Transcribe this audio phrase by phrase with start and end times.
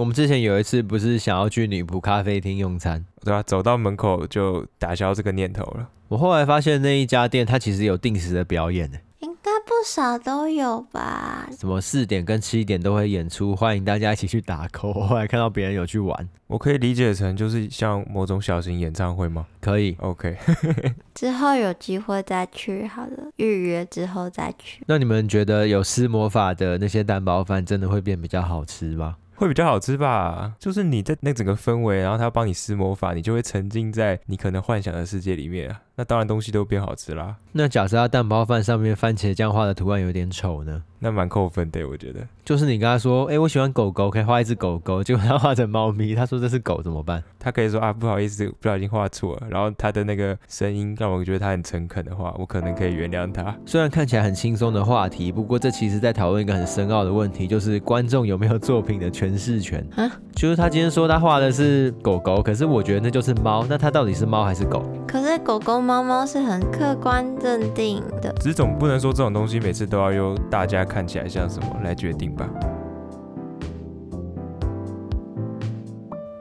[0.00, 5.86] 我们之前有一次不是想要去女仆咖啡厅用餐，对啊，走到门口就打消这个念头了。
[6.08, 8.96] 我后来发现那一家店它其实有定时的表演呢。
[9.18, 14.96] 应该不少都有吧，什么四点跟七点都会演出，欢迎大家一起去打 call。
[14.98, 19.46] 我后来看到别人有去玩，我可以理解成就是像某种小型演唱会吗？
[19.60, 20.34] 可以，OK。
[21.12, 24.82] 之后有机会再去好了，预约之后再去。
[24.86, 29.16] 那你们觉得有施魔法的那些蛋包饭真的会变比较好吃吗？
[29.40, 35.74] 会比较好吃吧，就是你的那整个氛围，然后他帮你施魔法，你就会沉浸在你可能幻想的世界里面。
[36.00, 37.36] 那当然东西都变好吃啦。
[37.52, 40.82] 那假设他蛋包饭上面番茄酱画的图案有点丑呢？
[40.98, 42.26] 那蛮扣分的，我觉得。
[42.42, 47.22] 就是你跟他说，哎、欸，我喜欢狗狗，可以画一只狗狗，结果他画成猫咪，他说这是狗怎么办？
[47.38, 49.46] 他可以说啊，不好意思，不小心画错了。
[49.50, 53.54] 然后他的那个声音让我觉得他很诚恳的话，我可能可以原谅他。
[53.66, 59.86] 虽然看起来很轻松的话题，不过这其实在讨论一个很深奥的问题，就是观众有没有作品的诠释权。
[59.96, 64.82] 啊，就是他今天说他画的是狗狗，可是我觉得那就是猫，那他到底是猫还是狗？
[65.30, 72.50] 可是狗狗、猫猫是很客观认定的，只是总不能说这种东西每次都要由大家看起来像什么来决定吧。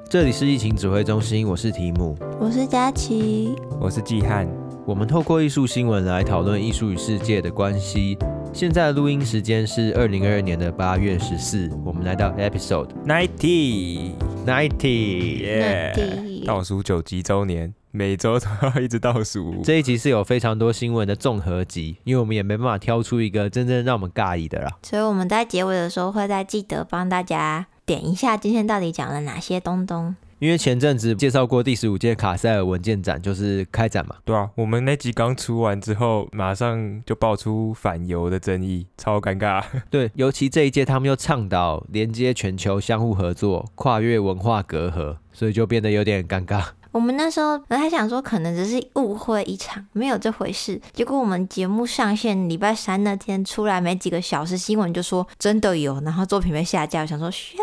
[0.09, 4.49] 这里是疫情指挥中心，我是提姆，我是佳琪，我是季汉。
[4.87, 8.17] 我们透过艺术新闻来讨论艺术与世界的关系。
[8.51, 14.13] 现在的录音时间是二零二二年的八月十四，我们来到 episode ninety
[14.47, 17.71] ninety，倒数九集周年。
[17.91, 19.61] 每周都要一直倒数。
[19.65, 24.71] 这一集是有非常多新闻的综合集，因为我们也没办法挑出一个真正让我们尬意的啦。
[24.83, 30.15] 所以我们在结尾的时候会再记得帮大家点一下今天到底讲了哪些东东。
[30.37, 34.15] 因为前阵子介绍过第十五届卡塞尔文件展就是开展嘛。
[34.23, 39.61] 对啊，我们那集刚出完之后，马上就爆出反犹的争议，超尴尬。
[39.91, 46.63] 对，尤其这一届他们又倡导连接全球、相互合作、跨越文化隔阂，所以就变得有点尴尬。
[46.91, 50.81] 我们那时候本来想说，可能只是误会一场，没有这回事。
[50.91, 57.01] 结果我们节目上线礼拜三那天出来没几个小时，新闻就说真的有，然后作品被下架。
[57.01, 57.57] 我想说，shit。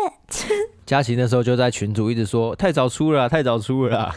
[0.85, 4.15] 佳琪那时候就在群组一直说太早出了，太早出了。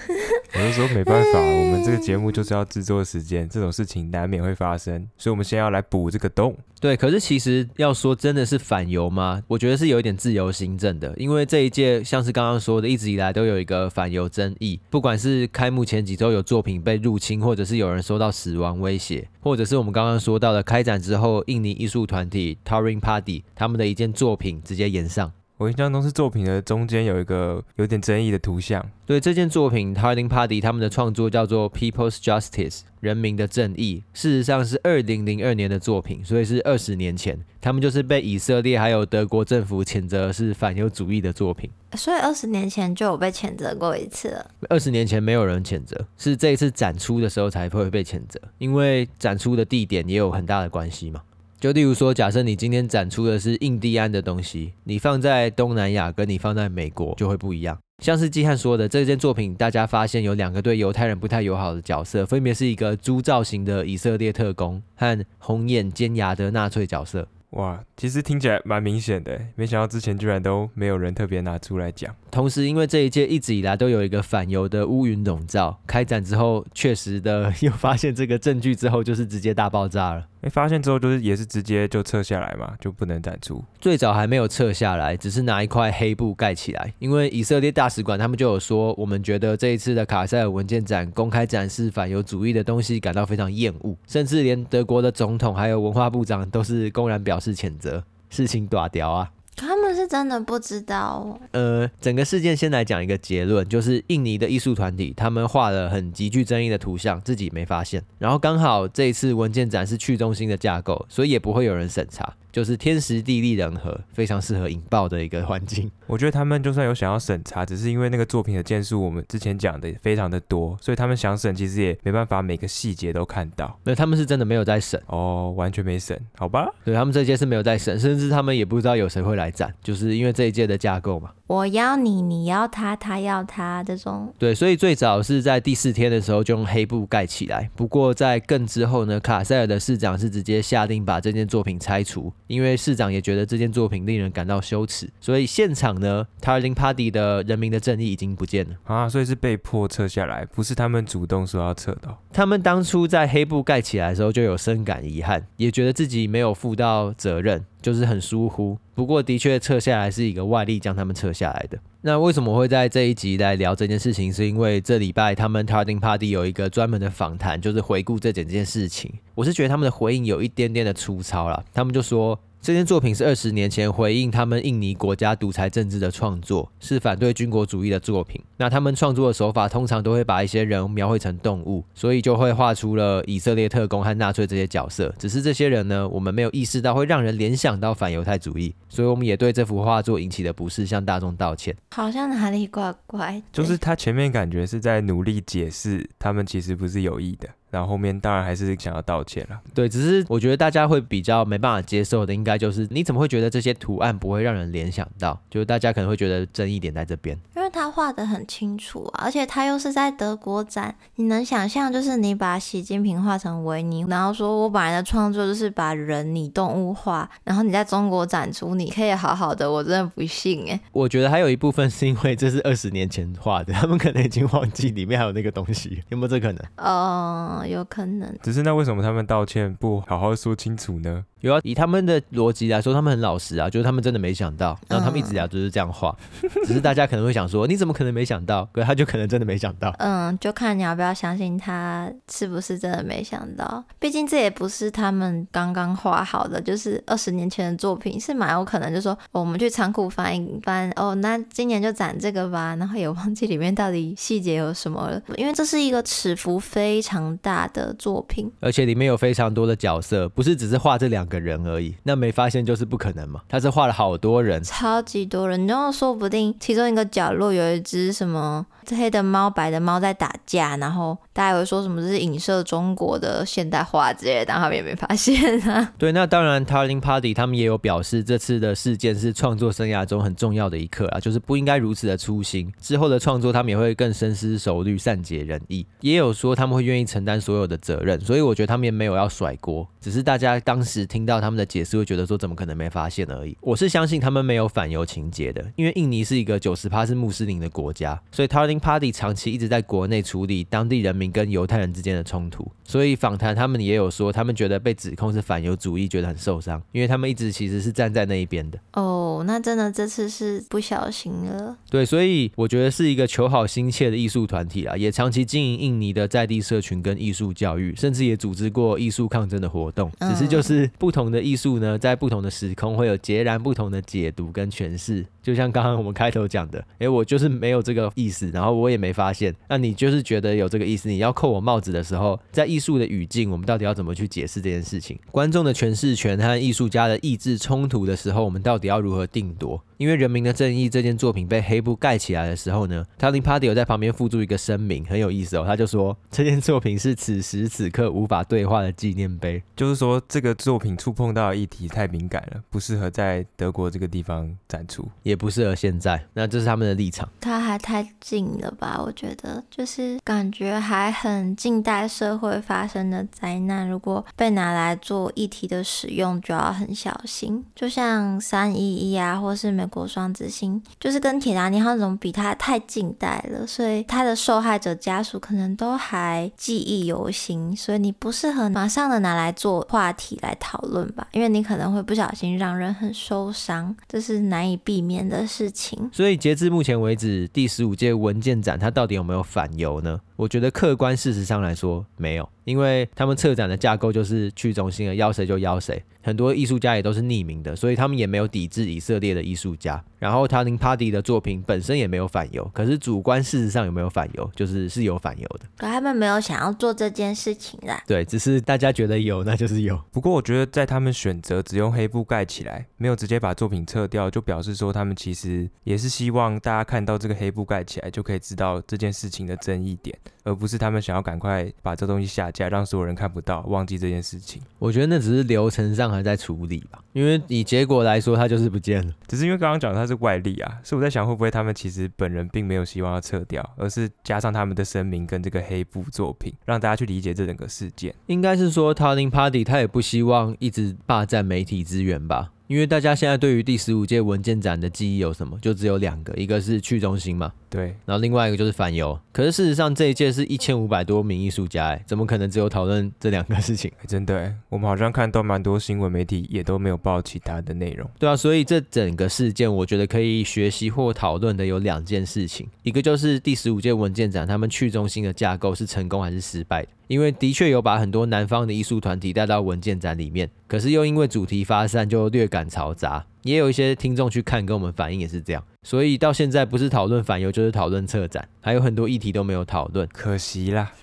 [0.53, 6.57] 我就说没办法，我们这个节目就是要制作时间，这种事情难免会发生，所以我们先要来补这个洞。
[6.81, 9.43] 对，可是其实要说真的是反犹吗？
[9.47, 25.31] 我觉得是有一点自由行政的，因为这一届像是刚刚说的，一直以来都有一个反犹争议，不管是开幕前几周有作品被入侵，或者是有人受到死亡威胁，或者是我们刚刚说到的开展之后，印尼艺术团体 Touring Party 他们的一件作品直接延上。
[25.61, 28.83] 我印象中是作品的中间有一个有点争议的图像。
[29.05, 34.03] 对，这件作品，Harding Party 他们的创作叫做 People's Justice，人民的正义。
[34.15, 37.39] 事实上是二零零二年的作品，所以是二十年前。
[37.61, 41.71] 他们就是被以色列还有德国政府谴责是反犹主义的作品。
[41.95, 44.51] 所以二十年前就有被谴责过一次了。
[44.71, 51.21] 二十年前没有人谴责，是这一次展出的时候才会被谴责，因为展出的地点也有很大的关系嘛。
[51.61, 57.79] 就例如说，假设你今天展出的是印第安的东西，你放在东南亚跟你放在美国就会不一样。
[58.03, 67.29] 像是季汉说的，这件作品大家发现有两个对犹太人不太友好的角色，分别是一个猪造型的以色列特工和红眼尖牙的纳粹角色。
[67.51, 72.15] 哇，其实听起来蛮明显的，没想到之前居然都没有人特别拿出来讲。
[72.31, 80.25] 同时，因为这一届一直以来都有一个反犹的乌云笼罩，开展之后确实的 又发现这个证据之后，就是直接大爆炸了。
[80.43, 83.63] 哎，发现之后就是也是直接就撤下来嘛，就不能展出。
[83.79, 86.93] 最早还没有撤下来，只是拿一块黑布盖起来。
[86.99, 98.03] 因为以色列大使馆他们就有说，我们觉得这一次的卡塞尔文件展公开展示反犹主义的东西感到非常厌恶，甚至连德国的总统还有文化部长都是公然表示谴责。
[98.31, 99.31] 事情大条啊！
[99.57, 101.41] 他们是真的不知道哦。
[101.53, 108.03] 呃，整个事件先来讲一个结论，就是印尼的艺术团体他们画了很极具争议的图像，自己没发现。
[108.19, 112.35] 然后刚好这一次文件展是去中心的架构，所以也不会有人审查。
[112.53, 115.89] 就是天时地利人和，非常适合引爆的一个环境。
[116.09, 123.79] 我觉得他们就算有想要审查，只是因为那个作品的件数，我们之前讲的非常的多，所以他们想审，其实也没办法每个细节都看到。
[123.85, 126.69] 那他们是真的没有在审哦，完全没审，好吧？
[126.85, 131.33] 对，他们这些是没有在审，甚至他们也不知道有谁会来展，就就是因为这一届的架构嘛。
[131.51, 134.33] 我要你，你要他，他要他，这种。
[134.39, 137.69] 对，所以最早是在第四天的时候就用黑布盖起来。
[137.75, 145.11] 不过在更之后呢，卡塞尔的市长是直接下令把这件作品拆除，因为市长也觉得这件作品令人感到羞耻。
[145.21, 152.17] 所以现场呢，Touring Party 的人民的正义已经不见了啊，所以是被迫撤下来，不是他们主动说要撤的。
[152.33, 158.79] 他们当初在黑布盖起来的时候就有深感遗憾，也觉得自己没有负到责任，就是很疏忽。
[158.95, 161.40] 不过的确撤下来是一个外力将他们撤下。
[161.41, 161.79] 下来的。
[162.03, 164.33] 那为什么会在这一集来聊这件事情？
[164.33, 169.13] 是因为这礼拜他们 Tarding Party 有一个专门的访谈，就是回顾这整件事情。
[169.35, 172.39] 我是觉得他们的回应有一点点的粗糙了，他们就说。
[172.63, 178.39] 这件作品是二十年前回应他们印尼国家独裁政治的创作，是反对军国主义的作品。
[178.59, 185.11] 那他们创作的手法通常都会把一些人描绘成动物，所以就会画出了以色列特工和纳粹这些角色。
[185.19, 191.75] 只是这些人呢，我们没有意识到会让人联想到反犹太主义，所以我们也对这幅画作引起的不适向大众道歉。
[191.93, 197.49] 好像哪里怪怪，就是他前面感觉是在努力解释，他们其实不是有意的。
[197.71, 199.59] 然后后面当然还是想要道歉了。
[199.75, 205.41] 对，只是我觉得大家会比较没办法接受的，应该就是你怎么会觉得这些图案不会让人联想到？
[205.49, 207.39] 就是大家可能会觉得争议点在这边。
[207.57, 220.81] 因为他画的很清楚啊，而且他又是在德国展，你能想象就是你把习近平画成维尼，然后说我本来的创作就是把人拟动物化，然后你在中国展出，你可以好好的，我真的不信哎。
[220.93, 226.65] 我觉得还有一部分是因为这是二十年前画的，他们可能已经忘记里面还有那个东西，有没有这可能？
[226.79, 228.37] 哦，有可能。
[228.43, 231.25] 只是那为什么他们道歉不好好说清楚呢？
[231.41, 238.69] 有啊，以他们的逻辑来说，他们很老实啊，就是他们真的没想到，然后他们一直聊就是这样画，嗯、只是大家可能会想说，你怎么可能没想到？
[238.73, 239.95] 可是他就可能真的没想到。
[239.99, 243.83] 嗯，就看你要不要相信他是不是真的没想到。
[243.99, 255.21] 毕竟这也不是他们刚刚画好的，就是二十年前的作品，是蛮有可能就说、哦、我们去仓库翻一翻，哦，那今年就展这个吧，然后也忘记里面到底细节有什么了。
[255.37, 263.41] 因为这是一个尺幅非常大的作品，而且里面有非常多的角色，不是只是画这两个人而已，那没发现就是不可能嘛？
[263.49, 275.93] 他是画了好多人，超级多人，然后说不定其中一个角落有一只什么黑的猫、白的猫在打架，然后大家会说什么这是影射中国的现代化之类的，但他们也没发现啊。
[275.99, 282.73] 对，那当然，Tarin Party 他们也有表示，这次的事件是创作生涯中很重要的一刻啊，就是不应该如此的粗心。
[282.81, 285.87] 之后的创作，他们也会更深思熟虑、善解人意。
[286.01, 293.57] 也有说他们会愿意承担所有的责任，所以我觉得他们也没有要甩锅，只是大家当时听到他们的解释会觉得说，怎么可能没发现而已。
[293.61, 302.71] 我是相信他们没有反犹情节的，因为印尼是一个九十趴是穆斯林的国家，所以他 Party 长期一直在国内处理当地人民跟犹太人之间的冲突。
[302.85, 308.79] 所以访谈他们也有说，他们觉得被指控是反犹主义，觉得很受伤，因为他们一直其实是站在那一边的。
[308.95, 311.77] 哦，那真的这次是不小心了。
[311.89, 320.11] 对，所以我觉得是一个求好心切的艺术团体啊，也长期经营印尼的在地社群跟艺术教育，甚至也组织过艺术抗争的活动。
[320.21, 325.25] 只是就是不同的艺术呢，在不同的时空会有截然不同的解读跟诠释。
[325.43, 329.55] 就像刚刚我们开头讲的，诶，我就是没有这个意思，然后我也没发现。
[329.69, 335.19] 那你就是觉得有这个意思，你要扣我帽子的时候，在艺术的语境，我们到底要怎么去解释这件事情？
[335.31, 339.83] 观众的诠释权和艺术家的意志冲突的时候，我们到底要如何定夺？
[340.01, 345.65] 因为《人民的正义》这件作品被黑布盖起来的时候呢，Tharding Party 有在旁边附注一个声明，很有意思哦。
[345.67, 356.25] 他就说这件作品是此时此刻无法对话的纪念碑，就是说这个作品触碰到的议题太敏感了，不适合在德国这个地方展出，也不适合现在。
[356.33, 357.29] 那这是他们的立场。
[357.39, 358.99] 他还太近了吧？
[359.05, 367.63] 我觉得就是感觉还很近代社会发生的灾难，如果被拿来做议题的使用，就要很小心。
[367.75, 369.90] 就像三一一啊，或是美。
[369.91, 386.09] 国双子星就是跟铁达尼号这种比，它太近代了，所以它的受害者家属可能都还记忆犹新，所以你不适合马上的拿来做话题来讨论吧，因为你可能会不小心让人很受伤，这是难以避免的事情。
[386.13, 390.21] 所以截至目前为止，第十五届文件展它到底有没有反犹呢？
[390.41, 400.03] 我觉得客观事实上来说没有，因为他们策展的架构就是去中心的，邀谁就邀谁，很多艺术家也都是匿名的，所以他们也没有抵制以色列的艺术家。
[400.19, 405.67] 然后 Tharding Party 的作品本身也没有反犹，可是主观事实上有没有反犹，就是是有反犹的。
[405.77, 408.03] 可他们没有想要做这件事情啦。
[408.07, 410.03] 对，只是大家觉得有，那就是有。
[410.11, 420.19] 不过我觉得在他们选择只用黑布盖起来，没有直接把作品撤掉，就表示说他们其实也是希望大家看到这个黑布盖起来，就可以知道这件事情的争议点。
[420.43, 424.61] 而不是他们想要赶快把这东西下架，让所有人看不到，忘记这件事情。
[424.79, 429.13] 我觉得那只是流程上还在处理吧，因为以结果来说，它就是不见了。
[429.27, 438.15] 只是因为刚刚讲它是外力啊，所以我在想会不会他们其实本人并没有希望要撤掉，而是加上他们的声明跟这个黑布作品，让大家去理解这整个事件。
[438.27, 442.51] 应该是说，Tharding Party 他也不希望一直霸占媒体资源吧。
[442.71, 445.59] 因为大家现在对于第十五届文件展的记忆有什么？
[445.61, 449.19] 就只有两个，一个是去中心嘛，对，然后另外一个就是反游。
[449.33, 453.91] 可是事实上这一届是一千五百多名艺术家，哎，怎么可能只有讨论这两个事情？
[454.07, 458.09] 真的，我们好像看到蛮多新闻媒体也都没有报其他的内容。
[458.21, 466.89] 对啊，所以这整个事件，我觉得可以学习或讨论的有两件事情，一个就是第十五届文件展他们去中心的架构是成功还是失败的。
[467.11, 480.93] 因为的确有把很多南方的艺术团体带到文件展里面，可是又因为主题发散就略感嘈杂，也有一些听众去看跟我们反映也是这样，所以到现在不是讨论反犹就是讨论策展，还有很多议题都没有讨论，可惜啦。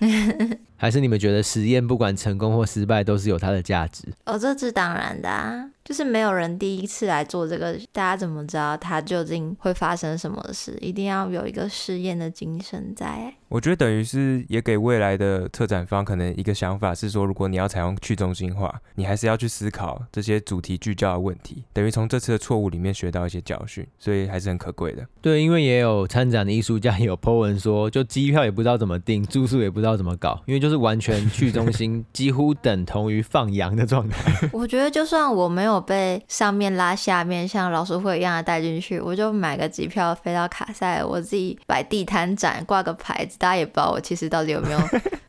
[0.80, 4.04] 还是你们觉得实验不管成功或失败都是有它的价值？
[4.24, 5.68] 哦，这是当然的啊。
[5.88, 10.76] 就是没有人第一次来做这个，大家怎么知道它究竟会发生什么事？
[10.82, 13.32] 一定要有一个试验的精神在。
[13.48, 25.06] 我觉得等于是也给未来的策展方可能一个想法是说，如果你要采用去中心化，你还是要去思考这些主题聚焦的问题，等于从这次的错误里面学到一些教训，所以还是很可贵的。
[25.22, 34.50] 对，因为也有参展的艺术家也 有 po 文说，就机票也不知道怎么订，住宿也不知道怎么搞，因为就是完全去中心， 几乎等同于放羊的状态。
[34.52, 44.78] 我觉得就算我没有被上面拉下面，像老鼠会一样的带进去，我就买个机票飞到卡塞，我自己摆地摊展，挂个牌子，大家也不知道我其实到底有没有。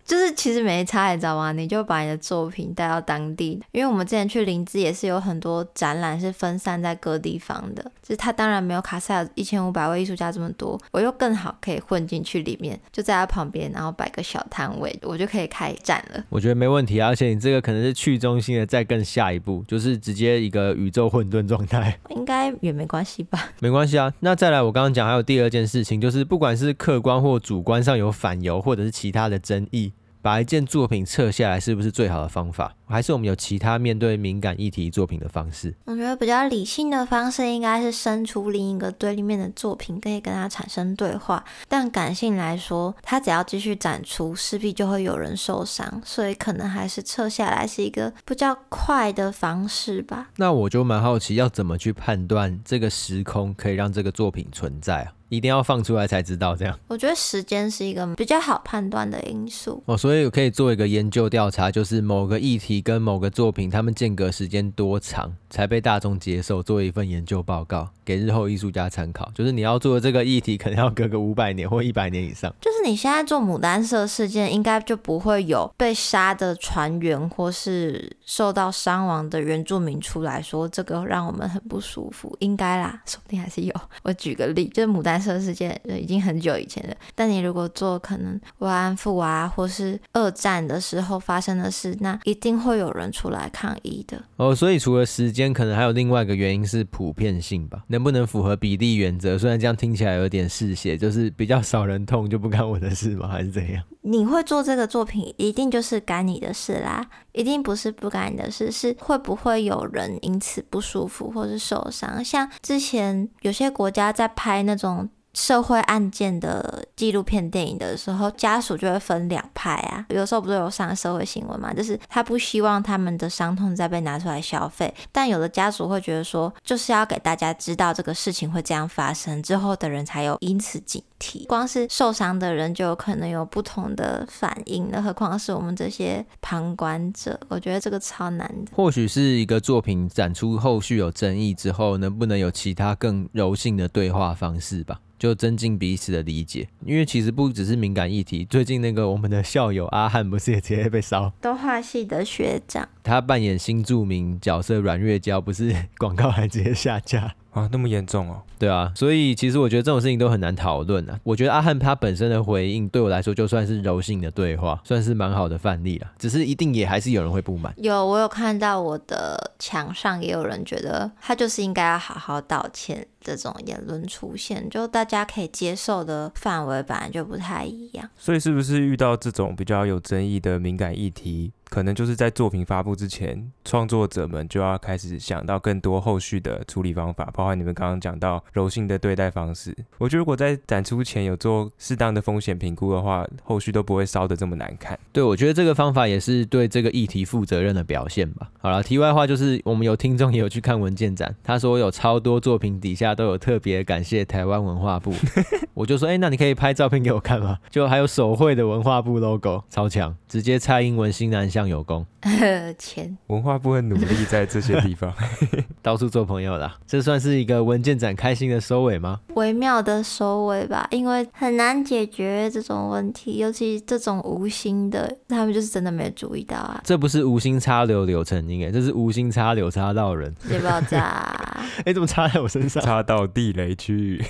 [0.10, 1.51] 就是其实没差，你知道吗？
[1.51, 16.24] 你就把你的作品带到当地，因为我们之前去林芝也是有很多展览是分散在各地方的，就是它当然没有卡塞尔一千五百位艺术家这么多，我又更好可以混进去里面，就在它旁边，然后摆个小摊位，我就可以开展了。
[16.30, 23.51] 我觉得没问题啊，而且你这个可能是去中心的再更下一步，就是直接一个宇宙混沌状态， 应该也没关系吧？
[23.60, 24.12] 没关系啊。
[24.22, 29.94] 那再来，我刚刚讲还有第二件事情，就是不管是客观或主观上有反犹或者是其他的争议。
[30.29, 32.71] 把一件作品撤下来是不是最好的方法？
[32.88, 35.74] 还是我们有其他面对敏感议题作品的方式？
[35.86, 41.43] 我觉得比较理性的方式应该是生出另一个对立面的作品，可以跟他产生对话。
[41.67, 50.29] 但感性来说，他只要继续展出，势必就会有人受伤，所以可能还是撤下来是一个比较快的方式吧。
[50.36, 55.13] 那我就蛮好奇，要怎么去判断这个时空可以让这个作品存在啊？
[55.29, 56.77] 一定要放出来才知道，这样。
[56.88, 69.32] 我觉得时间是一个比较好判断的因素哦，所以我可以做一个研究调查，就是某个议题跟某个作品，他们间隔时间多长才被大众接受，做一份研究报告给日后艺术家参考。
[69.36, 72.51] 就是你要做的这个议题，可能要隔个五百年或一百年以上。
[72.60, 83.72] 就是你现在做牡丹社事件，应该就不会有被杀的船员或是受到伤亡的原住民出来说这个让我们很不舒服，应该啦，说不定还是有。
[84.01, 85.20] 我举个例，就是牡丹。
[85.20, 94.18] 社事件已经很久以前了，但你如果做可能慰安妇啊，或是二战的时候发生的事，那一定会有人出来抗议的。
[94.38, 97.84] 哦，所以除了时间，可能还有另外一个原因是普遍性吧？
[98.00, 99.38] 能不能符合比例原则？
[99.38, 103.27] 虽然这样听起来有点嗜血，就是比较少人痛就不干我的事吗？
[103.27, 103.84] 还是怎样？
[104.03, 112.24] 你会做这个作品，一定就是干你的事啦，一定不是不干你的事，是会不会有人因此不舒服或是受伤？
[112.24, 115.10] 像之前有些国家在拍那种。
[115.33, 120.05] 社会案件的纪录片电影的时候，家属就会分两派啊。
[120.09, 131.45] 有时候不是有上社会新闻嘛，就是他不希望他们的伤痛再被拿出来消费，但有的家属会觉得说，就是要给大家知道这个事情会这样发生，之后的人才有因此警惕。
[131.47, 137.39] 光是受伤的人就有可能有不同的反应了，何况是我们这些旁观者？
[137.49, 138.71] 我觉得这个超难的。
[138.73, 144.99] 或许是一个作品展出后续有争议之后，能不能有其他更柔性的对话方式吧？
[145.19, 148.45] 就增进彼此的理解，因为其实不只是敏感议题。
[148.45, 151.29] 最近那个我们的校友阿汉不是也直接被烧？
[151.41, 157.35] 动画系的学长，他扮演新著名角色阮月娇，不是 广告还直接下架。
[157.51, 158.41] 啊，那么严重哦？
[158.58, 161.20] 对啊，所以其实我觉得这种事情都很难讨论啊。
[161.24, 166.12] 我觉得阿汉他本身的回应对我来说就算是柔性的对话，算是蛮好的范例了。
[166.18, 167.74] 只是一定也还是有人会不满。
[167.77, 173.08] 有，我有看到我的墙上也有人觉得他就是应该要好好道歉。
[173.22, 178.10] 这种言论出现，就大家可以接受的范围本来就不太一样。
[178.18, 181.51] 所以是不是遇到这种比较有争议的敏感议题？
[181.69, 189.75] 可能就是在作品发布之前，创作者们就要开始想到更多后续的处理方法，包括你们刚刚讲到柔性的对待方式。
[189.99, 194.97] 我觉得如果在展出前有做适当的风险评估的话，后续都不会烧得这么难看。
[195.13, 198.49] 对，我觉得这个方法也是对这个议题负责任的表现吧。
[198.59, 205.13] 好了，题外话就是，我们有听众也有去看文件展，他说有超多作品底下都有特别感谢台湾文化部，
[205.75, 207.59] 我就说，哎、欸，那你可以拍照片给我看吗？
[207.69, 211.59] 就还有手绘的文化部 logo，超强，直接蔡英文新南向。
[211.60, 212.06] 相有功。
[212.80, 215.13] 钱文化部会努力在这些地方
[215.82, 216.78] 到处做朋友啦。
[216.88, 219.20] 这算是一个文件展开心的收尾吗？
[219.36, 226.80] 微妙的收尾吧，因为很难解决这种问题，尤其这种无心的，他们就是真的没注意到啊。
[226.86, 230.34] 这不是无心插柳柳成荫哎，这是无心插柳插到人。
[230.48, 231.60] 别爆炸！
[231.86, 232.82] 哎，怎么插在我身上？
[232.82, 234.24] 插到地雷区域。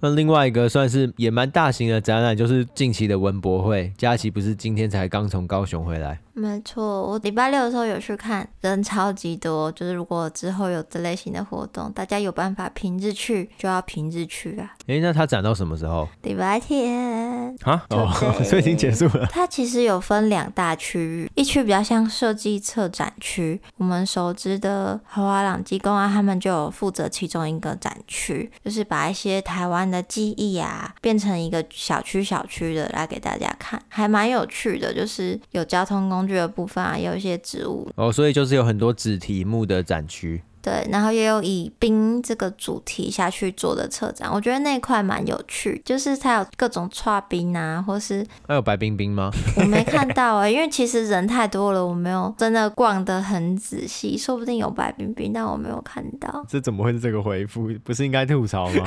[0.00, 3.92] 那另外一个算是也蛮大型的展览，就是近期的文博会。
[3.98, 6.18] 佳琪不是今天才刚从高雄回来？
[6.32, 9.70] 没错，我礼拜六的时候有去看，人超级多。
[9.72, 14.72] 就是如果之后有这类型的活动，大家有办法平日去，就要平日去啊。
[14.86, 16.08] 哎，那它展到什么时候？
[16.22, 17.29] 礼拜天
[17.62, 17.84] 啊？
[17.90, 18.10] 哦，
[18.44, 19.26] 所以已经结束了。
[19.30, 34.90] 它其实有分两大区域，一区比较像设计策展区，我们熟知的豪华朗机工啊，他们就有负责其中一个展区，就是把一些台湾的记忆啊，变成一个小区小区的来给大家看，还蛮有趣的。
[34.92, 40.42] 就是有交通工具的部分啊，有一些植物哦，所以就是有很多子题目的展区。
[40.62, 49.30] 对，然后也有以冰这个主题下去做的策展，我觉得那块蛮有趣，就是它有各种剉冰啊，或是还有白冰冰吗？
[49.56, 56.44] 我没看到啊、欸，因为其实人太多了，我没有真的逛得很仔细，说不定有白冰冰，但我没有看到。
[56.46, 57.70] 这怎么会是这个回复？
[57.82, 58.86] 不是应该吐槽吗？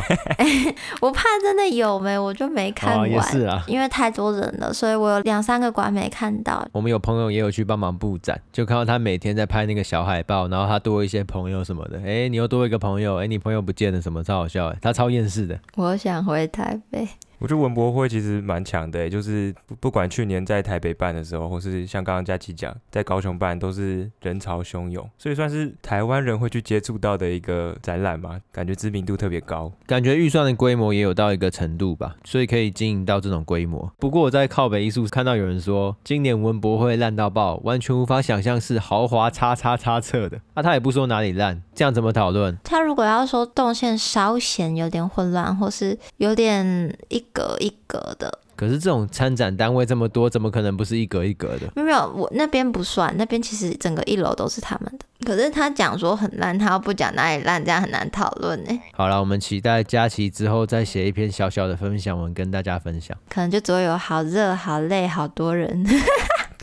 [1.02, 3.02] 我怕真的有没，我就没看完。
[3.04, 6.64] 哦、也是啊，因为太多人了，所以我有两三个馆没看到。
[6.72, 11.63] 我们有朋友也有去帮忙布展，就看到他每天在拍那个小海报，然后他多一些朋友。
[11.64, 15.60] 什么的，哎，你又多一个朋友，哎，你朋友不见了，什么超好笑，哎，他超厌世的。
[15.76, 17.08] 我想回台北。
[17.40, 33.92] 我觉得文博会其实蛮强的，就是不管去年在台北办的时候，或是像刚刚佳琪讲在高雄办，都是人潮汹涌，所以算是台湾人会去接触到的一个展览嘛，感觉知名度特别高，感觉预算的规模也有到一个程度吧，所以可以经营到这种规模。
[34.00, 42.58] 不过我在靠北艺术看到有人说，今年文博会烂到爆，完全无法想象是豪华叉叉叉册的，那、他也不说哪里烂，这样怎么讨论？
[42.64, 47.22] 他如果要说动线稍显有点混乱，或是有点一。
[47.34, 51.62] 格一格的，可是这种参展单位这么多，怎么可能不是一格一格的？
[51.76, 55.06] 没有，我那边不算，那边其实整个一楼都是他们的。
[55.26, 58.80] 可是他讲说很烂，他又不讲哪里烂，这样很难讨论呢。
[58.94, 63.18] 好了，我们期待佳琪之后再写一篇小小的分享文跟大家分享。
[63.30, 65.84] 可能就只会有好热、好累、好多人。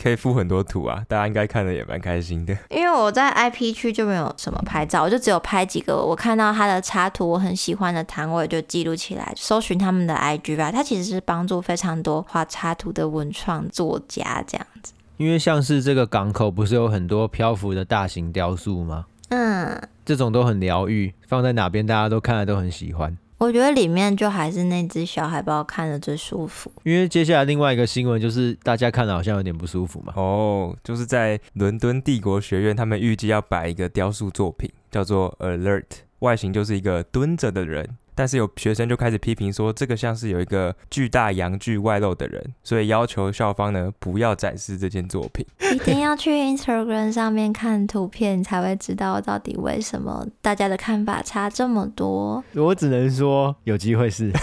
[0.01, 2.57] 可以附很多图啊，大家应该看的也蛮开心的。
[2.69, 10.71] 因为我在 IP 区就没有什么拍照，我就只有拍几个我看到他的插图，我很喜欢的摊位就记录起来，搜寻他们的 IG 吧。
[10.71, 14.93] 他其实是帮助非常多画插图的文创作家这样子。
[15.17, 19.05] 因为像是这个港口不是有很多漂浮的大型雕塑吗？
[19.29, 23.15] 嗯，这种都很疗愈，放在哪边大家都看了都很喜欢。
[23.41, 30.13] 我觉得里面就还是那只小海豹看着最舒服，因为接下来另外一个新闻就是大家看了好像有点不舒服嘛。
[30.15, 35.85] 哦，就是在伦敦帝国学院，他们预计要摆一个雕塑作品，叫做 Alert，
[36.19, 37.97] 外形就是一个蹲着的人。
[38.15, 45.45] 但是有学生就开始批评说，这个像是有一个巨大阳具外露的人，所以要求校方呢不要展示这件作品。
[45.73, 52.43] 一定要去 Instagram 上面看图片，才会知道到底为什么大家的看法差这么多。
[52.53, 54.31] 我只能说有机会是。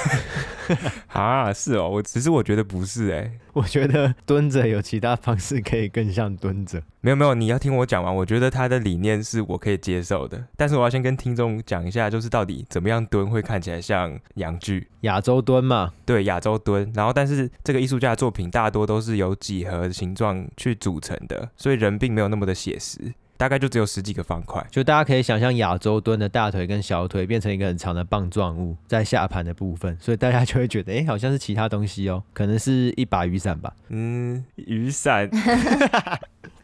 [1.12, 6.82] 啊，是哦，我只是我觉得不是哎， 我觉得蹲着有其他方式可以更像蹲着。
[7.00, 8.14] 没有没有，你要听我讲完。
[8.14, 14.88] 我觉得他的理念是我可以接受的，但是我要先跟听众讲一下，就是到底怎么样蹲会看起来像洋剧？
[15.02, 16.90] 亚洲蹲嘛，对，亚洲蹲。
[16.94, 23.14] 然后，但是这个艺术家的作品大多都是由几何形状去组成的，所以人并没有那么的写实。
[23.38, 33.72] 大概就只有十几个方块，就大家可以想象亚洲蹲的大腿跟小腿变成一个很长的棒状物在下盘的部分，所以大家就会觉得，哎、欸，好像是其他东西哦，可能是一把雨伞吧。
[33.88, 35.30] 嗯，雨伞，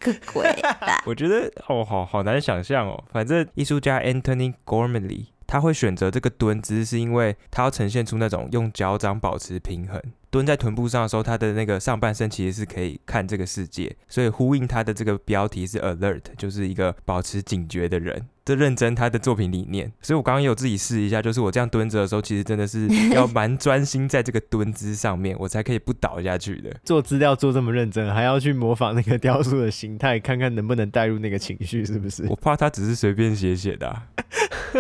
[0.01, 1.01] 个鬼吧！
[1.07, 3.05] 我觉得哦，好好难想象哦。
[3.13, 10.03] 反正艺术家 Anthony Gormley 他会选择这个蹲姿，是因为他要呈现出那种用脚掌保持平衡。
[10.35, 19.93] 蹲在臀部上的时候，他的那个上半身其实是可以看这个世界，所以呼应他的这个标题是 alert，就是一个保持警觉的人，这认真他的作品理念。
[20.03, 26.77] 所以我刚刚也有自己试一下，就是我这样蹲着的时候，其实真的是 要蛮专心在这个蹲姿上面，我才可以不倒下去的。
[26.83, 32.27] 做资料做这么认真，还要去模仿那个雕塑的形态，看看能不能带入那个情绪，是不是？
[32.29, 34.09] 我怕他只是随便写写的啊，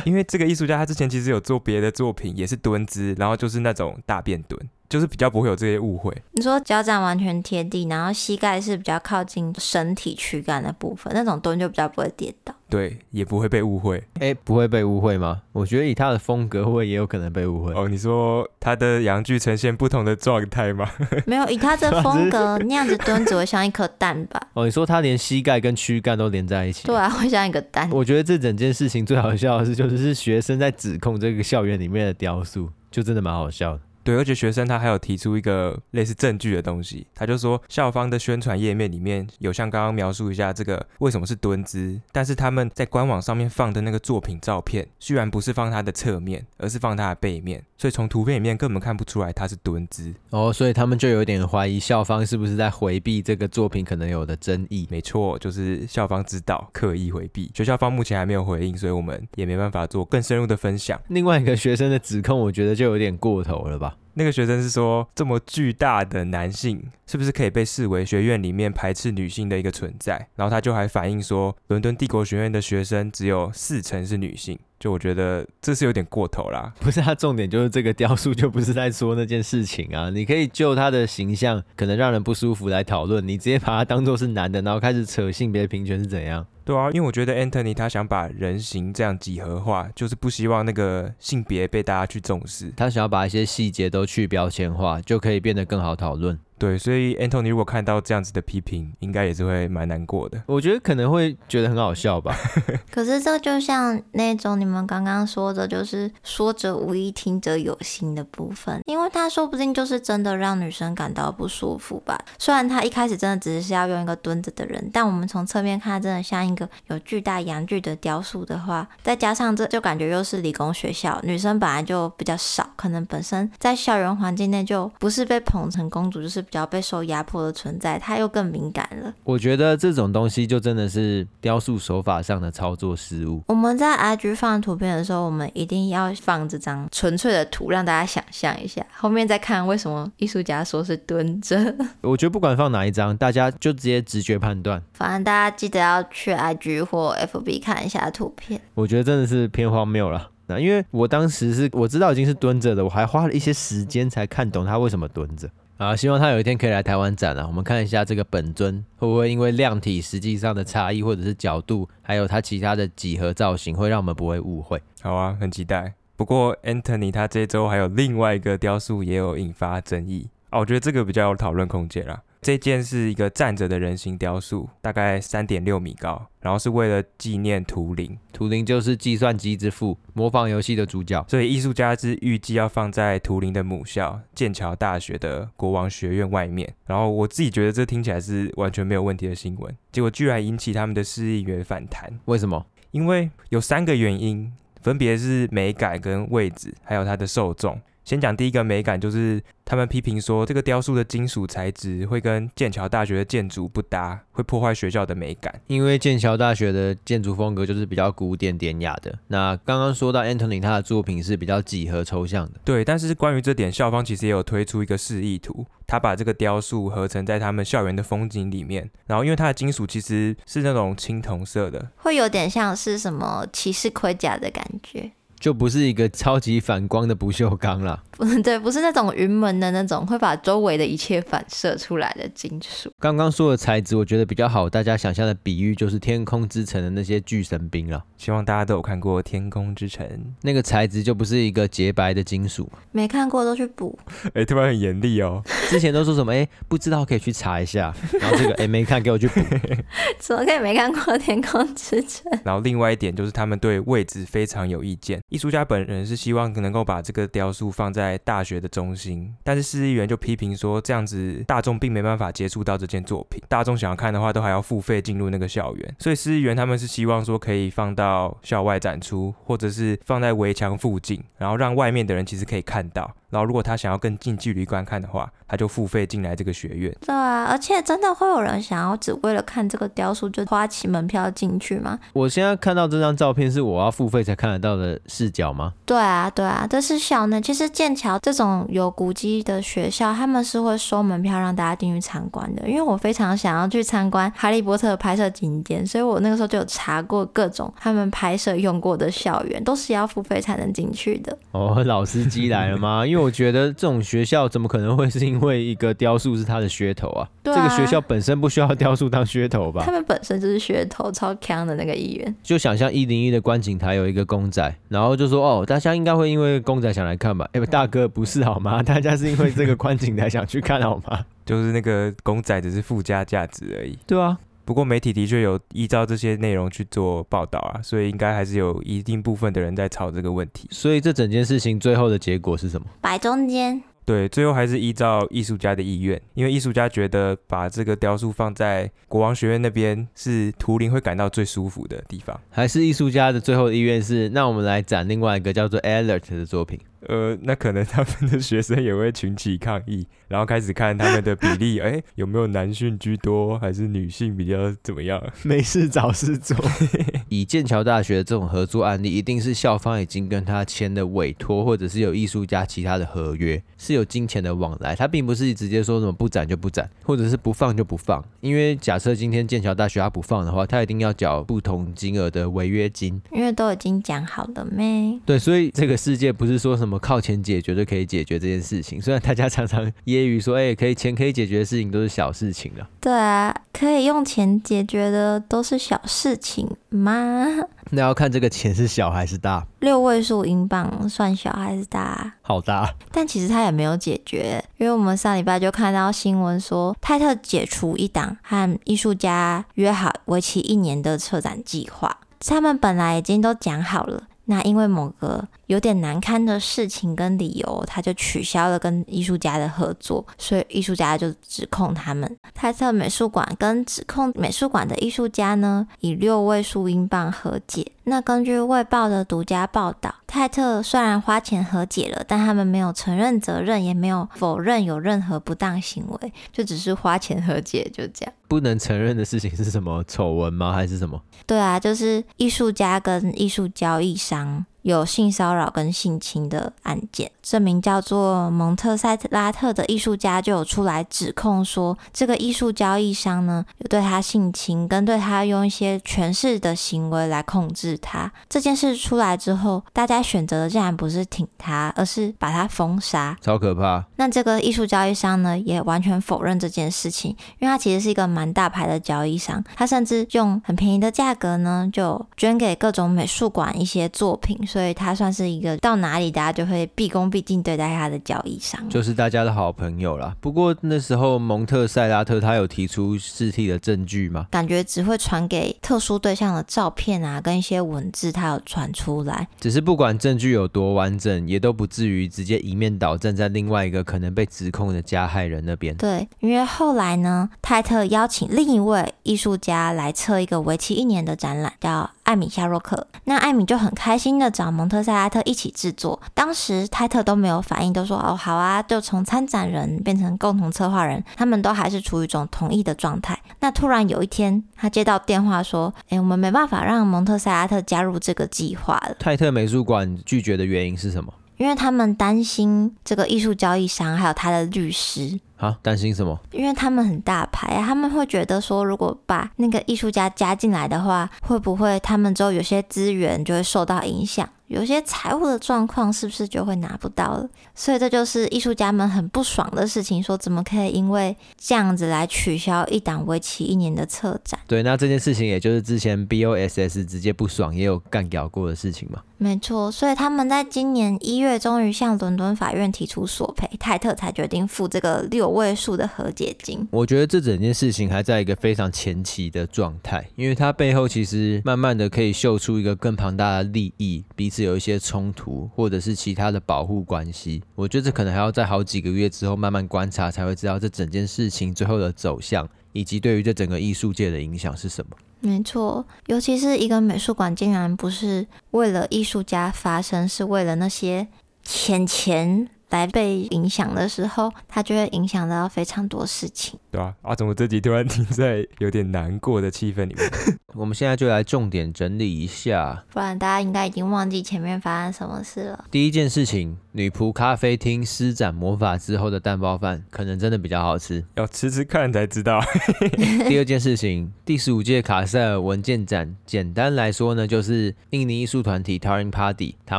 [0.06, 4.58] 因为这个艺术家他之前其实有做别的作品，也是蹲姿，然后就是那种大便蹲。
[4.92, 6.14] 就是比较不会有这些误会。
[6.32, 12.54] 你说脚掌完全贴地，然后膝盖是比较靠近身体躯干的部分，那种蹲就比较不会跌倒。
[12.68, 14.02] 对，也不会被误会。
[14.20, 15.40] 哎，不会被误会吗？
[15.52, 17.72] 我觉得以他的风格，会不会也有可能被误会。
[17.72, 20.86] 哦，你说他的阳具呈现不同的状态吗？
[21.26, 24.40] 没有，以他的风格，那样子蹲只会像一颗蛋吧？
[24.52, 26.86] 哦，你说他连膝盖跟躯干都连在一起？
[26.86, 27.88] 对啊，会像一个蛋。
[27.90, 33.80] 我觉得这整件事情最好笑的是，就是是学生在指控这个校园里面的雕塑，就真的蛮好笑的。
[34.04, 50.12] 对，而且学生他还有提出一个类似证据的东西，他就说校方的宣传页面里面有像刚刚描述一下这个为什么是蹲姿，但是他们在官网上面放的那个作品照片，居然不是放它的侧面，而是放它的背面，所以从图片里面根本看不出来它是蹲姿。
[50.30, 54.86] 哦，所以他们就有点怀疑校方是不是在回避这个作品可能有的争议。
[54.90, 61.00] 没错，就是校方知道刻意回避，学校方目前还没有回应，所以我们也没办法做更深入的分享。
[61.08, 63.91] 另外一个学生的指控，我觉得就有点过头了吧。
[64.14, 70.28] 那个学生是说，这么巨大的男性，是不是可以被视为学院里面排斥女性的一个存在？
[70.36, 74.58] 然后他就还反映说，伦敦帝国学院的学生只有四成是女性。
[74.78, 80.10] 就我觉得这是有点过头啦， 不是，他重点就是这个雕塑就不是在说那件事情啊。
[80.10, 86.44] 你可以就他的形象可能让人不舒服来讨论，你直接把他当做是男的，然后开始扯性别平权是怎样？
[86.64, 96.38] 对啊，因为我觉得 Anthony 他想把人形这样几何化，就是不希望那个性别被大家去重视，他想要把一些细节都去标签化，就可以变得更好讨论。
[96.62, 100.40] 对，所以 Anthony 如果看到这样子的批评，应该也是会蛮难过的。
[100.46, 102.32] 我觉得可能会觉得很好笑吧。
[102.88, 112.16] 可是这就像那种你们刚刚说的，就是说者无意，听者有心的部分，因为他说不定就是真的让女生感到不舒服吧。
[112.38, 126.46] 虽然他一开始真的只是要用一个蹲着的人，但我们从侧面看，真的像一个有巨大阳具的雕塑的话，再加上这就感觉又是理工学校，女生本来就比较少，可能本身在校园环境内就不是被捧成公主，就是。
[126.52, 129.14] 比较被受压迫的存在，他又更敏感了。
[129.24, 133.42] 我觉得这种东西就真的是雕塑手法上的操作失误。
[133.48, 141.74] 我们在 IG 放图片的时候，我们一定要放这张纯粹的图，让大家想象一下，后面再看为什么艺术家说是蹲着。
[142.02, 144.82] 我觉得不管放哪一张，大家就直接直觉判断。
[144.92, 148.60] 反正大家记得要去 IG 或 FB 看一下图片。
[148.74, 150.28] 我觉得真的是偏荒谬了。
[150.48, 155.48] 那因为我当时是我知道已经是蹲着的，我还花了一些时间才看懂他为什么蹲着。
[155.82, 157.44] 啊，希望他有一天可以来台湾展啊！
[157.46, 164.80] 我们看一下这个本尊会不会因为量体实际上的差异，或者是角度，还有他其他的几何造型，会让我们不会误会。
[165.00, 165.94] 好啊，很期待。
[166.14, 172.22] 不过 Anthony 他这周还有另外一个雕塑也有引发争议啊，我觉得这个比较有讨论空间啦。
[172.42, 178.18] 这件是一个站着的人形雕塑，大概三点六米高，然后是为了纪念图灵。
[178.32, 181.24] 图灵就是计算机之父，模仿游戏的主角。
[181.28, 186.68] 所以艺术家是预计要放在图灵的母校剑桥大学的国王学院外面。
[186.84, 192.12] 然后我自己觉得这听起来是完全没有问题的新闻，结果居然引起他们的市议员反弹。
[192.24, 192.66] 为什么？
[192.90, 197.80] 因为有三个原因，分别是美感跟位置，还有它的受众。
[198.04, 205.60] 先讲第一个美感，就是他们批评说，这个雕塑的金属材质会跟剑桥大学的建筑不搭，会破坏学校的美感。
[205.68, 209.16] 因为剑桥大学的建筑风格就是比较古典典雅的。
[209.28, 212.60] 那刚刚说到 Anthony 他的作品是比较几何抽象的。
[212.64, 218.90] 对，但是关于这点，校方其实也有推出一个示意图，他把这个雕塑合成在他们校园的风景里面。
[219.06, 225.12] 然后因为它的金属其实是那种青铜色的，会有点像是什么骑士盔甲的感觉。
[225.42, 232.88] 就不是一个超级反光的不锈钢了，不 对，不是那种云门的那种会把周围的一切反射出来的金属。
[233.00, 238.00] 刚刚说的材质，我觉得比较好，大家想象的比喻就是《天空之城》的那些巨神兵了。
[238.16, 240.06] 希望大家都有看过《天空之城》，
[240.42, 242.70] 那个材质就不是一个洁白的金属。
[242.92, 243.98] 没看过都去补。
[244.26, 245.42] 哎、欸，突然很严厉哦。
[245.68, 246.30] 之前都说什么？
[246.30, 247.92] 哎、欸，不知道可以去查一下。
[248.20, 249.40] 然后这个哎、欸、没看，给我去补。
[250.20, 252.30] 怎么可以没看过《天空之城》？
[252.44, 255.20] 然后另外一点就是他们对位置非常有意见。
[255.32, 273.10] 艺术家本人是希望能够把这个雕塑放在大学的中心，但是市议员就批评说，这样子大众并没办法接触到这件作品，大众想要看的话都还要付费进入那个校园，所以市议员他们是希望说可以放到校外展出，或者是放在围墙附近，然后让外面的人其实可以看到。
[273.30, 276.94] 然后，如果他想要更近距离观看的话，他就付费进来这个学院。
[277.00, 281.98] 对啊，而且真的会有人想要只为了看这个雕塑就花起门票进去吗？
[282.12, 285.72] 我现在看到这张照片是我要付费才看得到的市视角吗？
[285.86, 287.40] 对啊，对啊，这是校内。
[287.40, 292.68] 其实剑桥这种有古迹的学校，他们是会收门票让大家进去参观的。
[292.68, 301.36] 因为我非常想要去参观《哈利波特》拍摄景点，所以我那个时候就有查过各种他们拍摄用过的校园，都是要付费才能进去的。
[301.52, 303.06] 哦，老司机来了吗？
[303.06, 307.28] 因为我觉得这种学校怎么可能会是因为一个雕塑是他的噱头啊？
[307.42, 309.82] 对啊，这个学校本身不需要雕塑当噱头吧？
[309.84, 312.34] 他们本身就是噱头，超强的那个议员。
[312.42, 317.48] 就想象一零一的观景台有一个公仔，然后就说哦，大家应该会因为公仔想来看吧？
[317.52, 318.80] 哎，大哥不是好吗？
[318.84, 321.24] 大家是因为这个观景台想去看好吗？
[321.44, 323.98] 就是那个公仔只是附加价值而已。
[324.06, 324.38] 对啊。
[324.64, 330.68] 不过媒体的确有依照这些内容去做报道啊，所以应该还是有一定部分的人在吵这个问题。
[330.70, 332.86] 所以这整件事情最后的结果是什么？
[333.00, 333.82] 摆中间。
[334.04, 342.38] 对，最后还是依照艺术家的意愿，因为艺术家觉得把这个雕塑放在国王学院那边是图灵会感到最舒服的地方。
[342.50, 346.80] 还是艺术家的最后意愿是，那我们来展另外一个叫做 Alert 的作品。
[347.08, 355.20] 呃，那可能他们的学生也会群起抗议，然后开始看他们的比例， 哎，有没有男性居多，还是女性比较怎么样？
[355.42, 356.56] 没事找事做。
[357.28, 364.94] 以剑桥大学的这种合作案例，一定是校方已经跟他签了委托，或者是有艺术家其他的合约，是有金钱的往来。
[364.94, 368.24] 他并不是直接说什么不展就不展，或者是不放就不放。
[368.40, 373.20] 因为假设今天剑桥大学他不放的话，他一定要缴不同金额的违约金。
[373.32, 375.18] 因为都已经讲好了没？
[375.26, 376.91] 对，所以这个世界不是说什么。
[376.98, 382.88] 靠钱解决就可以解决这件事情，虽然大家常常揶揄说，哎、欸，可以钱可以解决的事情都是小事情了。
[383.00, 387.46] 对啊，可以用钱解决的都是小事情吗？
[387.90, 389.66] 那要看这个钱是小还是大。
[389.80, 392.34] 六位数英镑算小还是大？
[392.40, 392.94] 好大。
[393.10, 404.24] 但其实他也没有解决，因为我们上礼拜就看到新闻说，泰特解除一档和艺术家约好为期一年的策展计划，他们本来已经都讲好了。
[404.46, 412.36] 那因为某个有点难堪的事情跟理由，他就取消了跟艺术家的合作，所以艺术家就指控他们。
[412.54, 417.90] 泰特美术馆跟指控美术馆的艺术家呢，以六位数英镑和解。
[418.04, 428.34] 那根据《卫报》的独家报道，泰特虽然花钱和解了，但他们没有承认责任，也没有否认有任何不当行为，就只是花钱和解，就这样。
[428.48, 430.04] 不能承认的事情是什么？
[430.04, 430.72] 丑闻吗？
[430.72, 431.22] 还是什么？
[431.46, 434.66] 对啊，就是艺术家跟艺术交易商。
[434.82, 448.30] 有性骚扰跟性侵的案件，这名叫做蒙特塞拉特的艺术家就有出来指控说，这个艺术交易商呢有对他性侵，跟对他用一些权势的行为来控制他。
[448.48, 454.04] 这件事出来之后，大家选择的竟然不是挺他，而是把他封杀，超可怕。
[454.16, 464.58] 那这个艺术交易商呢也完全否认这件事情，因为他其实是一个蛮大牌的交易商，他甚至用很便宜的价格呢就捐给各种美术馆一些作品。
[464.72, 470.34] 所以他算是一个到哪里大家就会毕恭毕敬对待他的交易商，就是大家的好朋友啦。
[470.40, 474.46] 不过那时候蒙特塞拉特他有提出尸体的证据吗？
[474.50, 479.46] 感觉只会传给特殊对象的照片啊，跟一些文字，他有传出来。
[479.60, 485.94] 只是不管证据有多完整，也都不至于直接一面倒站在另外一个可能被指控的加害人那边。
[485.96, 493.06] 对，因为后来呢，泰特邀请另一位艺术家来测一个为期一年的展览，叫艾米夏洛克。
[493.24, 503.38] 那艾米就很开心的找蒙特塞拉特一起制作，当时泰特都没有反应，都说哦好啊，就从参展人变成共同策划人，他们都还是处于一种同意的状态。
[503.60, 509.16] 那突然有一天，他接到电话说，哎，我们没办法让蒙特塞拉特加入这个计划了。
[509.18, 511.32] 泰特美术馆拒绝的原因是什么？
[511.58, 515.38] 因为他们担心这个艺术交易商还有他的律师。
[515.62, 516.36] 啊，担心什么？
[516.50, 524.48] 因为他们很大牌啊，他们会觉得说，如果把那个艺术家加进来的话，会不会他们之后有些资源就会受到影响？
[524.66, 527.46] 有些财务的状况是不是就会拿不到了？
[527.74, 534.58] 所以这就是艺术家们很不爽的事情，说怎么可以因为这样子来取消一档为期一年的策展？
[534.66, 539.20] 对，那这件事情也就是之前 BOSS 直接不爽也有干掉过的事情嘛。
[539.36, 546.86] 没错，所以他们在今年一月终于向伦敦法院提出索赔，泰特才决定付这个六位数的和解金。
[546.90, 557.62] 我觉得这整件事情还在一个非常前期的状态，因为它背后其实慢慢的可以秀出一个更庞大的利益，彼此有一些冲突，或者是其他的保护关系。
[557.74, 565.16] 我觉得这可能还要在好几个月之后慢慢观察，才会知道这整件事情最后的走向，以及对于这整个艺术界的影响是什么。
[565.40, 571.26] 没错，尤其是一个美术馆，竟然不是为了艺术家发声，是为了那些
[571.64, 572.68] 钱钱。
[572.92, 576.78] 来被影响的时候，他就会影响到非常多事情。
[576.92, 580.30] 对啊，阿、啊、怎么这集突然停在有点难过的气氛里面？
[580.74, 585.84] 我们现在就来重点整理一下，不然大家应该已经忘记前面发生什么事了。
[585.90, 592.60] 第一件事情，女仆咖啡厅施展魔法之后的蛋包饭，可能真的比较好吃， 要吃吃看才知道。
[593.48, 599.98] 第二件事情，第十五届卡塞尔文件展，简单来说呢，就是印尼艺术团体 Taring Party 他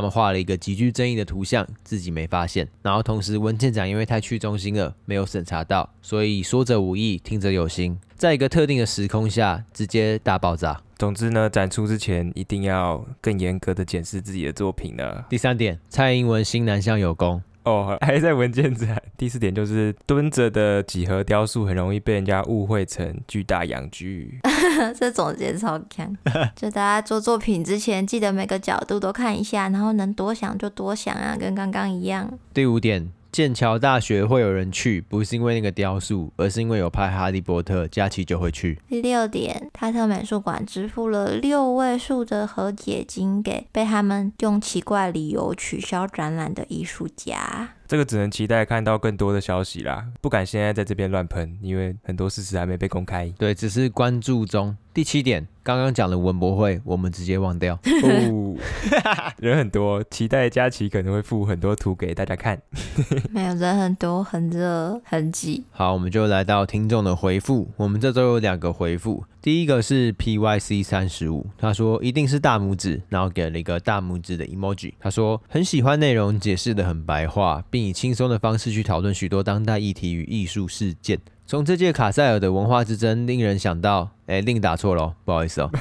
[0.02, 7.98] 们画了一个极具争议的图像，自己没发现，然后同时文件展因为太去中心了，没有审查到，所以说者无意，听者有心。
[8.16, 10.82] 在一个特定的时空下，直接大爆炸。
[10.98, 15.26] 总之呢，展出之前一定要更严格的检视自己的作品呢。
[15.30, 19.02] 第三点，蔡英文新南向有功哦，还在文件展。
[19.18, 24.40] 第四点就是蹲着的几何雕塑很容易被人家误会成巨大阳具。
[24.98, 26.16] 这总结超强，
[26.56, 32.32] 就大家做作品之前，记得每个角度都看一下，然后能多想就多想啊，跟刚刚一样。
[32.54, 33.12] 第五点。
[33.34, 38.80] 剑桥大学会有人去，不是因为那个雕塑，而是因为有拍《哈利波特》，假期就会去。
[38.88, 47.70] 第六点，他特美术馆支付了六位数的和解金给被他们用奇怪理由取消展览的艺术家。
[47.94, 53.32] 这个只能期待看到更多的消息啦，不敢现在在这边乱喷，因为很多事实还没被公开。
[53.38, 54.76] 对，只是关注中。
[54.96, 57.76] 第七点，刚刚讲的文博会，我们直接忘掉。
[57.76, 58.58] 哦，
[59.38, 62.60] 人很多，期待佳琪可能会附很多图给大家看。
[63.30, 65.64] 没有人很多，很热，很挤。
[65.70, 67.70] 好，我们就来到听众的回复。
[67.78, 69.24] 我们这周有两个回复。
[69.44, 74.94] 第一个是 PYC 三十五，他说一定是大拇指，然后给了一个大拇指的 emoji。
[74.98, 81.20] 他说很喜欢内容，解释的很白话，并以轻松的方式去讨论许多当代议题与艺术事件。
[81.54, 85.70] 从这届卡塞尔的文化之争，令人想到，哎，令打错了，不好意思哦，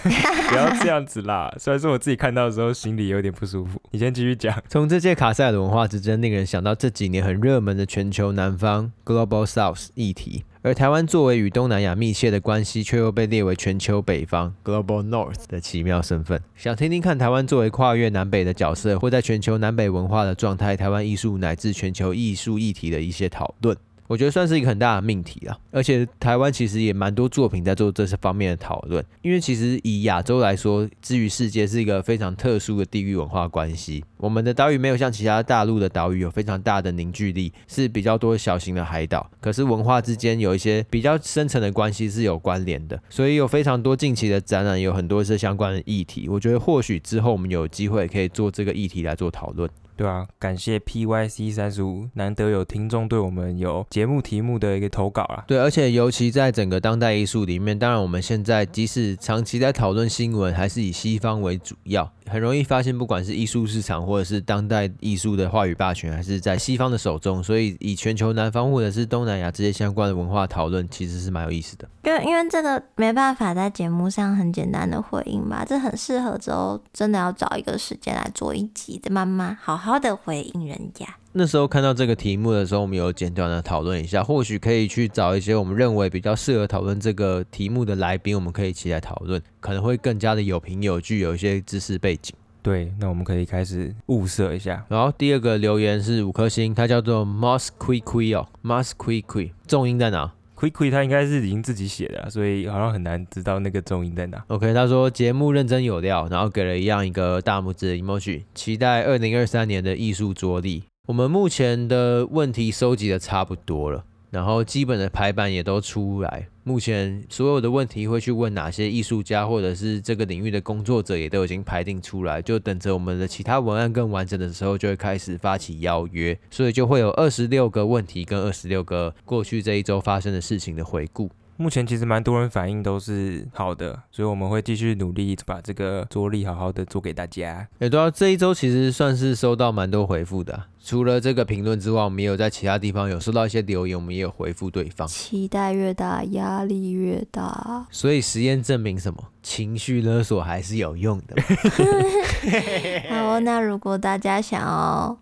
[0.51, 1.51] 不要这样子啦。
[1.59, 4.55] 虽然说我自己看到的时候心里有点不舒服，你先继续讲。
[4.69, 10.45] 从这届卡塞尔的文化之争，令人想到这几年很热门的全球南方 （Global South） 议题。
[10.61, 16.39] 而台湾作为与东南亚密切的关系，却又被列为全球北方 （Global North） 的奇妙身份。
[16.55, 23.75] 想听听看台湾作为跨越南北的角色，或在全球南北文化的状态，台湾艺术乃至全球艺术议题的一些讨论。
[24.07, 34.05] 我觉得算是一个很大的命题啊，而且台湾其实也蛮多作品在做这些方面的讨论，因为其实以亚洲来说，之于世界是一个非常特殊的地域文化关系。
[34.19, 46.29] 我们的岛屿没有像其他大陆的岛屿有非常大的凝聚力，是比较多小型的海岛，可是文化之间有一些比较深层的关系是有关联的，所以有非常多近期的展览，有很多是相关的议题。
[46.29, 49.69] 我觉得或许之后我们有机会可以做这个议题来做讨论。
[50.03, 55.45] 对啊，感谢 PYC 三十五，难得有听众对我们有节目题目的一个投稿啊。
[55.47, 67.41] 对，而且尤其在整个当代艺术里面，当然我们现在即使长期在讨论新闻，还是以西方为主要，很容易发现，不管是艺术市场或者是当代艺术的话语霸权，还是在西方的手中。
[67.41, 71.89] 所以以全球南方或者是东南亚这些相关的文化讨论，其实是蛮有意思的。
[72.03, 81.07] 因为因为这个没办法在节目上很简单的回应吧，这很适合之后真的要找一个时间来做一集的，慢慢好好的回应人家。
[81.33, 92.35] 那时候看到这个题目的时候，我们有简短的讨论一下，或许可以去找一些我们认为比较适合讨论这个题目的来宾，我们可以一起来讨论，可能会更加的有凭有据，有一些知识背景。
[92.61, 94.85] 对，那我们可以开始物色一下。
[94.89, 100.33] 然后第二个留言是五颗星，它叫做 Kui 哦 Kui，重音在哪？
[100.63, 104.41] Quickly，，他应该是已经自己写的，所以好像很难知道那个重音在哪。
[104.47, 110.85] OK，他说节目认真有料，然后给了一样一个大拇指的 emoji，期待二零二三年的艺术着力。
[111.09, 114.05] 我们目前的问题收集的差不多了。
[114.33, 131.31] 然后基本的排版也都出来，目前所有的问题会去问哪些艺术家或者是这个领域的工作者也都已经排定出来，就等着我们的其他文案更完整的时候，就会开始发起邀约，所以就会有二十六个问题跟二十六个过去这一周发生的事情的回顾。
[131.63, 137.69] 目前其实蛮多人反应都是好的，所以我们会继续努力把这个作力好好的做给大家。
[137.79, 140.67] 哎，对啊，这一周其实算是收到蛮多回复的啊。
[140.85, 145.07] 除了这个评论之外，我们也有在其他地方有收到一些留言，我们也有回复对方。
[145.07, 147.87] 期待越大，压力越大。
[147.93, 149.23] 所以实验证明什么？
[149.45, 151.41] 情绪勒索还是有用的。
[153.09, 155.17] 好，那如果大家想要。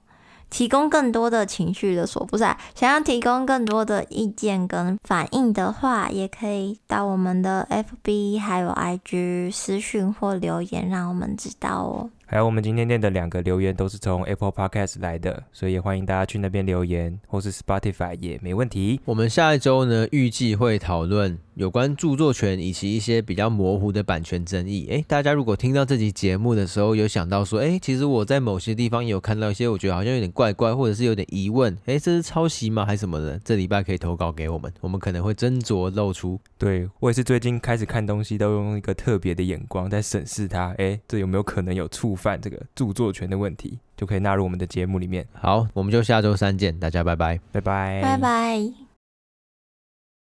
[0.50, 12.10] 提供更多的情绪的所不是、啊，想要提供更多的意见跟反应的话，也可以到我们的 FB 还有 IG 私讯或留言，让我们知道哦。
[12.26, 19.00] 还有我们今天念的两个留言都是从 Apple Podcast 来的，所以也欢迎大家去那边留言，或是 Spotify 也没问题。
[19.04, 24.86] 我们下一周呢，预计会讨论有关著作权以及一些比较模糊的版权争议。
[24.88, 32.84] 诶，大家如果听到这集节目的时候，有想到说，诶，其实我在某些地方也有看到一些，我觉得好像有点怪怪，或者是有点疑问，诶，这是抄袭吗？
[32.86, 33.38] 还是什么的？
[33.44, 36.38] 这礼拜可以投稿给我们，我们可能会斟酌露出。
[36.58, 45.26] 对，我也是最近开始看东西都用一个特别的眼光在审视它，诶，这有没有可能有触犯这个著作权的问题，就可以纳入我们的节目里面。
[45.32, 48.89] 好，我们就下周三见，大家拜拜，拜拜，拜拜。